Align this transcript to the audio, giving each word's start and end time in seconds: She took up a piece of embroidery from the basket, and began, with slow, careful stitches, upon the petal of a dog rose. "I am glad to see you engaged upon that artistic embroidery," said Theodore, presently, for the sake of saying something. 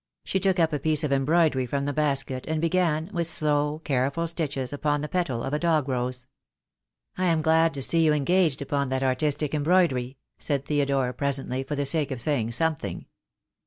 She 0.23 0.39
took 0.39 0.59
up 0.59 0.73
a 0.73 0.79
piece 0.79 1.03
of 1.03 1.11
embroidery 1.13 1.67
from 1.67 1.85
the 1.85 1.93
basket, 1.93 2.47
and 2.47 2.59
began, 2.59 3.11
with 3.13 3.27
slow, 3.27 3.83
careful 3.85 4.25
stitches, 4.25 4.73
upon 4.73 5.01
the 5.01 5.07
petal 5.07 5.43
of 5.43 5.53
a 5.53 5.59
dog 5.59 5.87
rose. 5.87 6.25
"I 7.19 7.25
am 7.25 7.43
glad 7.43 7.75
to 7.75 7.83
see 7.83 8.03
you 8.03 8.11
engaged 8.11 8.63
upon 8.63 8.89
that 8.89 9.03
artistic 9.03 9.53
embroidery," 9.53 10.17
said 10.39 10.65
Theodore, 10.65 11.13
presently, 11.13 11.61
for 11.61 11.75
the 11.75 11.85
sake 11.85 12.09
of 12.09 12.19
saying 12.19 12.53
something. 12.53 13.05